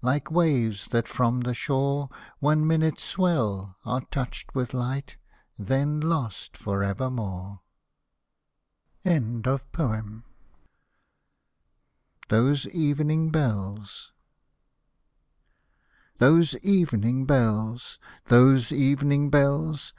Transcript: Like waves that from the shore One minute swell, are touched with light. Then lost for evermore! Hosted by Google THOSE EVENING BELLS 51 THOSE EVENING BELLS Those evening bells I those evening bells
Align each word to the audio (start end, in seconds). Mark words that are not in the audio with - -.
Like 0.00 0.30
waves 0.30 0.86
that 0.86 1.06
from 1.06 1.42
the 1.42 1.52
shore 1.52 2.08
One 2.38 2.66
minute 2.66 2.98
swell, 2.98 3.76
are 3.84 4.00
touched 4.00 4.54
with 4.54 4.72
light. 4.72 5.18
Then 5.58 6.00
lost 6.00 6.56
for 6.56 6.82
evermore! 6.82 7.60
Hosted 9.04 9.42
by 9.42 9.58
Google 10.00 10.22
THOSE 12.30 12.68
EVENING 12.68 13.32
BELLS 13.32 14.12
51 16.18 16.36
THOSE 16.36 16.56
EVENING 16.64 17.26
BELLS 17.26 17.98
Those 17.98 17.98
evening 17.98 17.98
bells 17.98 17.98
I 18.00 18.28
those 18.30 18.72
evening 18.72 19.28
bells 19.28 19.90